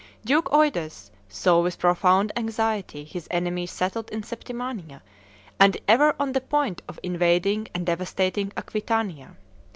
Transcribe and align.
Duke 0.25 0.49
Eudes 0.51 1.11
saw 1.29 1.61
with 1.61 1.77
profound 1.77 2.31
anxiety 2.35 3.03
his 3.03 3.27
enemies 3.29 3.69
settled 3.71 4.09
in 4.09 4.23
Septimania, 4.23 5.03
and 5.59 5.77
ever 5.87 6.15
on 6.19 6.31
the 6.31 6.41
point 6.41 6.81
of 6.89 6.99
invading 7.03 7.67
and 7.75 7.85
devastating 7.85 8.51
Aquitania. 8.57 9.35